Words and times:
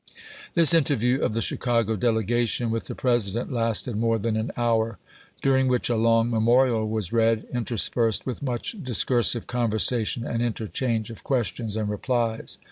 This 0.55 0.73
interview 0.73 1.21
of 1.21 1.35
the 1.35 1.41
CMcago 1.41 1.95
delegation 1.99 2.71
v^ith 2.71 2.85
the 2.85 2.95
President 2.95 3.51
lasted 3.53 3.95
more 3.95 4.17
than 4.17 4.35
an 4.35 4.49
hour, 4.57 4.97
during 5.43 5.67
which 5.67 5.91
a 5.91 5.95
long 5.95 6.27
memorial 6.31 6.89
was 6.89 7.13
read, 7.13 7.45
interspersed 7.53 8.25
with 8.25 8.41
much 8.41 8.75
discursive 8.83 9.45
conversation 9.45 10.25
and 10.25 10.41
interchange 10.41 11.11
of 11.11 11.23
questions 11.23 11.75
and 11.75 11.87
replies. 11.87 12.57